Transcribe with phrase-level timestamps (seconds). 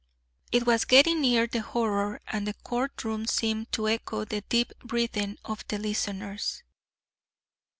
[0.51, 4.73] This was getting near the horror, and the court room seemed to echo the deep
[4.83, 6.63] breathing of the listeners.